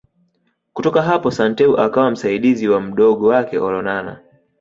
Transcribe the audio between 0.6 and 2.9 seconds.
Kutoka hapo Santeu akawa msaidizi wa